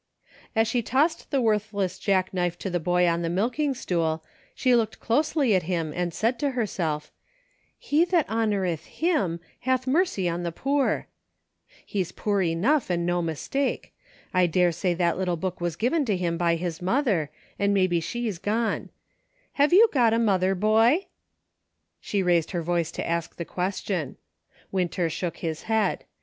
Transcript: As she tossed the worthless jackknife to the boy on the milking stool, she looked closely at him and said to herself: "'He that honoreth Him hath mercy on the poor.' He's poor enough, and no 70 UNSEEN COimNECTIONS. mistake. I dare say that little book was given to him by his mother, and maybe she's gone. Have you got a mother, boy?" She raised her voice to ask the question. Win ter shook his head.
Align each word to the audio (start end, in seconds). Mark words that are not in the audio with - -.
As 0.55 0.67
she 0.67 0.81
tossed 0.81 1.29
the 1.29 1.39
worthless 1.43 1.99
jackknife 1.99 2.57
to 2.57 2.71
the 2.71 2.79
boy 2.79 3.07
on 3.07 3.21
the 3.21 3.29
milking 3.29 3.75
stool, 3.75 4.25
she 4.55 4.73
looked 4.75 4.99
closely 4.99 5.53
at 5.53 5.61
him 5.69 5.93
and 5.95 6.11
said 6.11 6.39
to 6.39 6.49
herself: 6.57 7.11
"'He 7.77 8.03
that 8.05 8.27
honoreth 8.27 8.85
Him 8.85 9.39
hath 9.59 9.85
mercy 9.85 10.27
on 10.27 10.41
the 10.41 10.51
poor.' 10.51 11.05
He's 11.85 12.11
poor 12.11 12.41
enough, 12.41 12.89
and 12.89 13.05
no 13.05 13.19
70 13.21 13.27
UNSEEN 13.27 13.27
COimNECTIONS. 13.27 13.41
mistake. 13.43 13.93
I 14.33 14.47
dare 14.47 14.71
say 14.71 14.95
that 14.95 15.19
little 15.19 15.37
book 15.37 15.61
was 15.61 15.75
given 15.75 16.03
to 16.05 16.17
him 16.17 16.35
by 16.35 16.55
his 16.55 16.81
mother, 16.81 17.29
and 17.59 17.71
maybe 17.71 17.99
she's 17.99 18.39
gone. 18.39 18.89
Have 19.53 19.71
you 19.71 19.87
got 19.93 20.15
a 20.15 20.17
mother, 20.17 20.55
boy?" 20.55 21.05
She 22.01 22.23
raised 22.23 22.49
her 22.49 22.63
voice 22.63 22.91
to 22.93 23.07
ask 23.07 23.35
the 23.35 23.45
question. 23.45 24.17
Win 24.71 24.89
ter 24.89 25.09
shook 25.09 25.37
his 25.37 25.61
head. 25.69 26.05